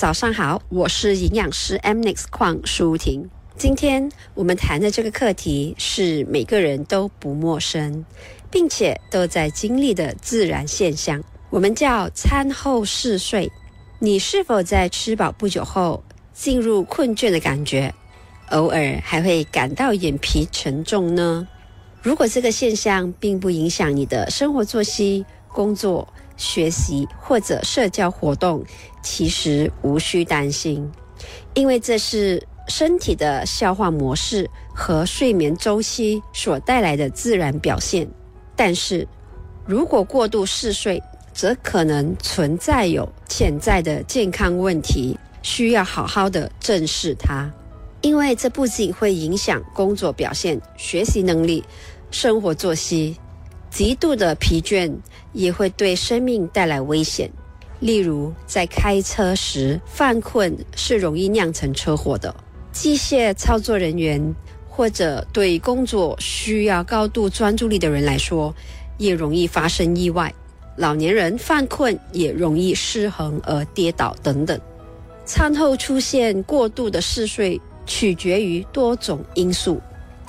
[0.00, 3.28] 早上好，我是营养师 M Nix 邝舒婷。
[3.58, 8.06] 今天我们谈的这个课题是每个人都不陌生，
[8.50, 13.52] 并且都在经历的自然现象，我们叫餐后嗜睡。
[13.98, 17.94] 你是否在吃饱不久后进入困倦的感觉，
[18.48, 21.46] 偶尔还会感到眼皮沉重呢？
[22.00, 26.08] 如果这个现象并不影响你的生活作息、工作、
[26.40, 28.64] 学习或者社交活动，
[29.02, 30.90] 其实无需担心，
[31.52, 38.08] 因为这是身体的消化模式和睡眠周期所带来的自然表现。
[38.56, 39.06] 但是，
[39.66, 41.02] 如果过度嗜睡，
[41.32, 47.50] 则可能存在有潜在的健康问题，需要好好的正视它。
[48.00, 51.62] 因为这不仅会影响工作表现、学习能力、
[52.10, 53.14] 生活作息，
[53.70, 54.92] 极度的疲倦
[55.32, 57.30] 也会对生命带来危险。
[57.78, 62.34] 例如，在开车时犯困是容易酿成车祸的；
[62.72, 64.34] 机械操作人员
[64.68, 68.54] 或者对工作需要高度专注力的人来说，
[68.98, 70.34] 也容易发生意外。
[70.76, 74.60] 老年人犯困也容易失衡而跌倒等等。
[75.24, 77.60] 餐后出现过度的嗜睡。
[77.86, 79.80] 取决于多种因素，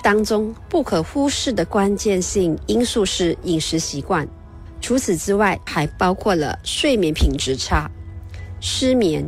[0.02, 4.28] 当中不可忽视的关键性因素是饮食习惯。
[4.82, 7.90] 除此之外，还包括了睡眠品质差、
[8.60, 9.24] 失眠、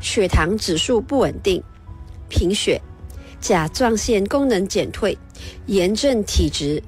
[0.00, 1.62] 血糖指数不稳定、
[2.28, 2.80] 贫血、
[3.40, 5.16] 甲状腺功能减退、
[5.66, 6.82] 炎症体质、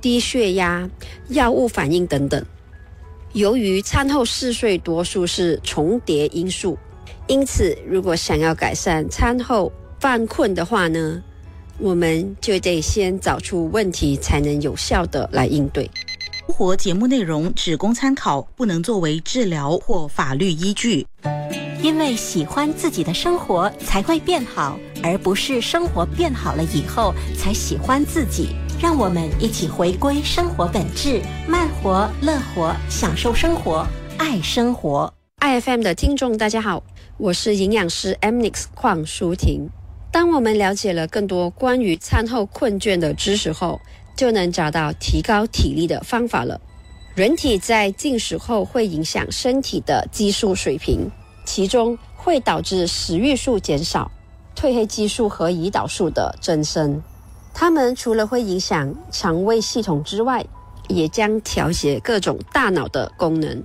[0.00, 0.88] 低血压、
[1.28, 2.44] 药物反应等等。
[3.32, 6.78] 由于餐后嗜睡多数是重叠因素，
[7.26, 11.22] 因此如果想要改善餐后，犯困的话呢，
[11.78, 15.90] 我们就得先找出问题，才能有效的来应对。
[16.46, 21.06] 生活节目内容只供参考，不能作为治疗或法律依据。
[21.82, 28.48] 因为喜欢自己的生活才会变好，而不是生活变好了以后才喜欢自己。
[28.80, 33.86] 让我们一起回归生活本质，慢活、乐活，享受生活，
[34.18, 35.12] 爱生活。
[35.40, 36.82] IFM 的听众大家好，
[37.18, 39.68] 我是营养师 M Nix 邝淑婷。
[40.16, 43.78] 当我们了解了更多关于餐后困倦的知识后，
[44.16, 46.58] 就能找到提高体力的方法了。
[47.14, 51.10] 人体在进食后会影响身体的激素水平，
[51.44, 54.10] 其中会导致食欲素减少、
[54.56, 57.02] 褪黑激素和胰岛素的增生。
[57.52, 60.42] 它们除了会影响肠胃系统之外，
[60.88, 63.62] 也将调节各种大脑的功能。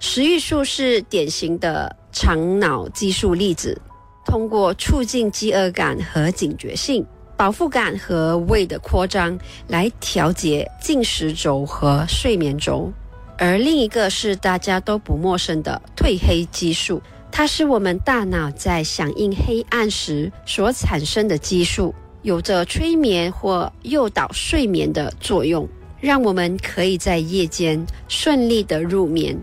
[0.00, 3.80] 食欲素是典型的肠脑激素粒子。
[4.28, 12.92] 通过促进饥饿感和警觉性、饱腹感和胃的扩张来调节进食轴和睡眠轴，
[13.38, 17.00] 而另一个是大家都不陌生的褪黑激素，
[17.32, 25.66] 它是我们大脑在响应黑暗时所产生的激素，有着催眠或诱导睡眠的作用，
[26.02, 29.34] 让我们可以在夜间顺利的入眠。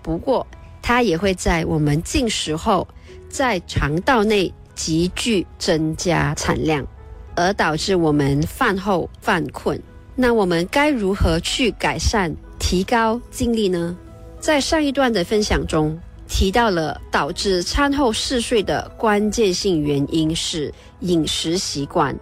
[0.00, 0.46] 不过，
[0.80, 2.88] 它也会在我们进食后。
[3.28, 6.86] 在肠道内急剧增加产量，
[7.34, 9.80] 而导致我们饭后犯困。
[10.14, 13.96] 那我们该如何去改善、提高精力呢？
[14.40, 15.98] 在上一段的分享中
[16.28, 22.16] 提到了导致餐后嗜睡的关键性原因是饮食习惯。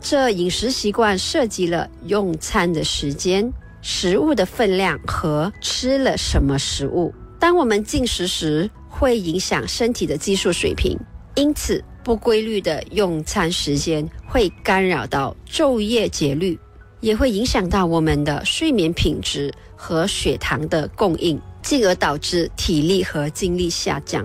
[0.00, 3.50] 这饮食习惯涉及了用餐的时间、
[3.80, 7.12] 食物的分量和吃了什么食物。
[7.38, 10.96] 当我们进食时，会影响身体的激素水平，
[11.34, 16.56] 因此不规律的用餐时间会干扰到昼夜节律，
[17.00, 24.24] 也会影响到我们的睡眠品质和血糖的供应，进而导致体力和精力下降。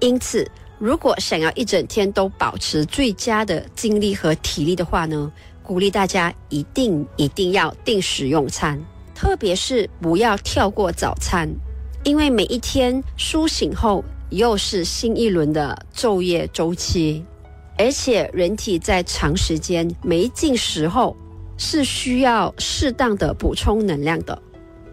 [0.00, 0.46] 因此，
[0.78, 8.78] 如果想要一整天都保持最佳的精力和体力的话呢，鼓励大家一定一定要定时用餐，
[9.14, 11.48] 特别是不要跳过早餐。
[12.04, 17.24] 因为每一天苏醒后又是新一轮的昼夜周期，
[17.78, 21.16] 而且人体在长时间没进食后
[21.56, 24.36] 是需要适当的补充能量的，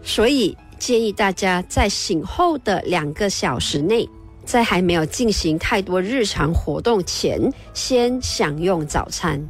[0.04, 4.08] 所以建议大家在醒后的两个小时内，
[4.44, 9.44] 在还没有进行太多日常活动前，先享用早餐。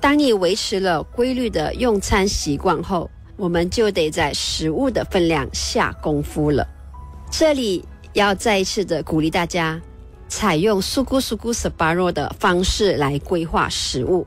[0.00, 6.66] 当你维持了规律的用餐习惯后，我们就得在食物的分量下功夫了。
[7.36, 9.82] 这里要再一次的鼓励大家，
[10.28, 14.24] 采用苏咕苏咕斯巴若的方式来规划食物。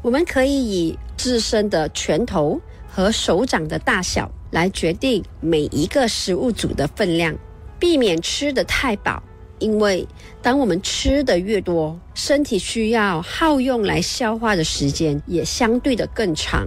[0.00, 2.58] 我们可以以自身的拳头
[2.88, 7.36] 和手掌的大小来决定每一个食物组的分量，
[7.78, 9.22] 避免吃的太饱，
[9.58, 10.08] 因为
[10.40, 16.66] 当我们吃的越多，身体需要耗用来消化的时间也相对的更长，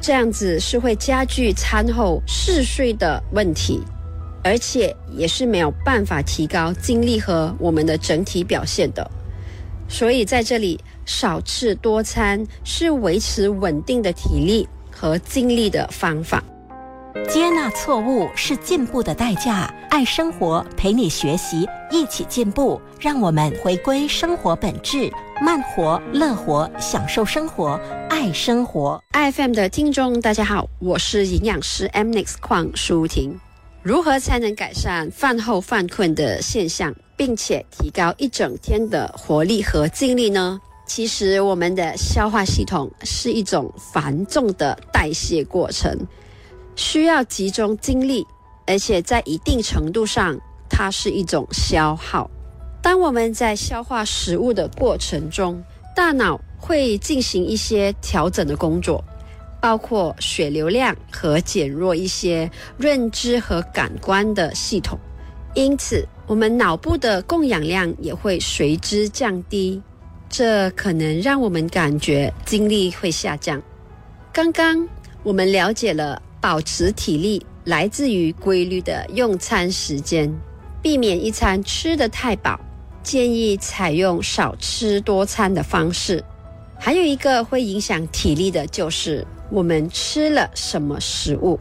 [0.00, 3.82] 这样子是会加剧餐后嗜睡的问题，
[4.46, 9.10] 而且也是没有办法提高精力和我们的整体表现的。
[9.88, 16.40] 所以在这里少吃多餐是维持稳定的体力和精力的方法。
[17.28, 19.72] 接纳错误是进步的代价。
[19.90, 22.80] 爱生活，陪你学习，一起进步。
[23.00, 25.10] 让我们回归生活本质，
[25.42, 29.02] 慢活、乐活，享受生活，爱生活。
[29.12, 33.40] iFM 的听众，大家好，我是营养师 Mnix 邝舒婷。
[33.86, 40.60] 如何才能改善饭后犯困的现象，并且提高一整天的活力和精力呢？
[40.88, 45.96] 其实，我们的消化系统是一种繁重的代谢过程。
[46.74, 48.26] 需要集中精力，
[48.66, 50.36] 而且在一定程度上，
[50.68, 52.28] 它是一种消耗。
[52.82, 55.62] 当我们在消化食物的过程中，
[55.94, 59.04] 大脑会进行一些调整的工作，
[59.66, 62.48] 包括血流量和减弱一些
[62.78, 64.96] 认知和感官的系统。
[65.56, 69.82] 因此，我们脑部的供氧量也会随之降低，
[70.28, 73.60] 这可能让我们感觉精力会下降。
[74.32, 74.86] 刚刚
[75.24, 76.22] 我们了解了。
[76.38, 80.32] 保持体力来自于规律的用餐时间，
[80.80, 82.60] 避免一餐吃得太饱。
[83.02, 86.22] 建议采用少吃多餐的方式。
[86.78, 91.58] 还有一个会影响体力的就是我们吃了什么食物。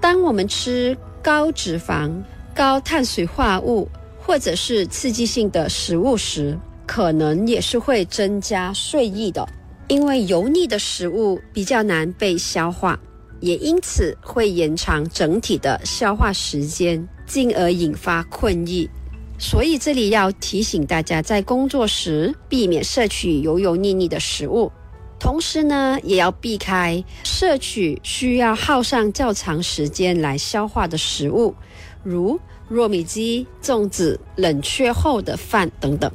[0.00, 2.10] 当我们吃高脂肪、
[2.54, 3.88] 高碳水化物
[4.18, 9.46] 或者是刺激性的食物时，可能也是会增加睡意的，
[9.88, 12.98] 因为油腻的食物比较难被消化。
[13.40, 18.88] 也因此会延长整体的消化时间，进而引发困意。
[19.38, 24.72] 所以这里要提醒大家，在工作时避免摄取油油腻腻的食物，
[25.18, 31.54] 同时呢，也要避开摄取需要耗上较长时间来消化的食物，
[32.02, 32.38] 如
[32.70, 36.10] 糯米鸡、粽子、冷却后的饭等等。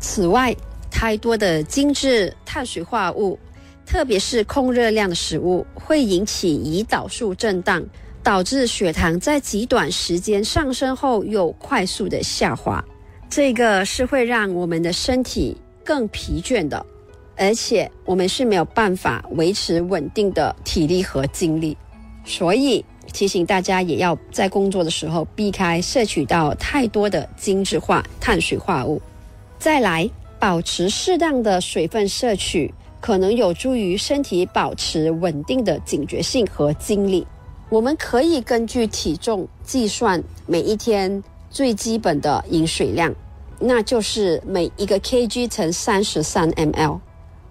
[0.00, 0.54] 此外，
[0.90, 3.38] 太多的精致碳水化合物。
[3.86, 7.84] 特别是控热量的食物会引起胰岛素震荡，
[8.22, 12.82] 导致血糖在极短时间上升后又快速的下滑。
[13.28, 15.54] 这个是会让我们的身体
[15.84, 16.84] 更疲倦的，
[17.36, 21.76] 而且我们是没有办法维持稳定的体力和精力。
[22.24, 29.02] 所以提醒大家，也要在工作的时候避开摄取到太多的精致化碳水化合物。
[29.58, 30.08] 再来，
[30.38, 32.72] 保持适当的水分摄取。
[33.00, 37.26] 可能有助于身体保持稳定的警觉性和精力。
[37.68, 43.14] 我们可以根据体重计算每一天最基本的饮水量，
[43.60, 46.98] 那就是每一个 kg 乘三十三 ml。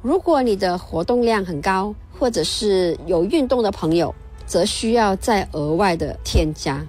[0.04, 4.14] 如果你的活动量很高，或者是有运动的朋友，
[4.46, 6.86] 则需要再额外的添加。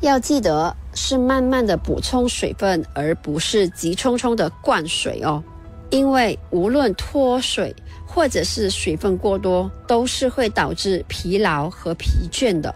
[0.00, 5.42] 要记得是慢慢的补充水分，而不是急匆匆的灌水哦，
[5.88, 7.74] 因为无论脱水。
[8.12, 12.74] 或者是水分过多，都是会导致疲劳和疲倦的。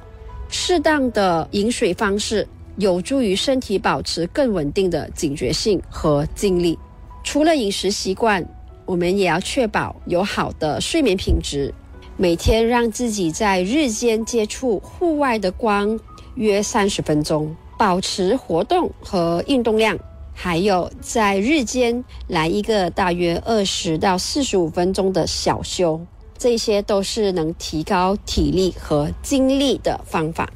[0.49, 2.47] 适当的饮水方式
[2.77, 6.79] 有助于身体保持更稳定的警觉性和精力。
[7.25, 8.47] 除了饮食习惯，
[8.87, 11.73] 我们也要确保有好的睡眠品质。
[12.17, 15.99] 每天让自己在日间接触户外的光
[16.37, 19.99] 约三十分钟，保持活动和运动量。
[20.37, 26.01] 还有在日间来一个大约二十到四十五分钟的小休，
[26.37, 30.51] 这些都是能提高体力和精力的方法。